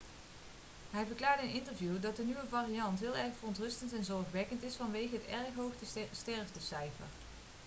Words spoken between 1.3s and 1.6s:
in een